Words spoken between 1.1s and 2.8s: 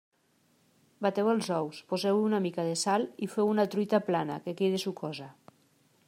els ous, poseu-hi una mica de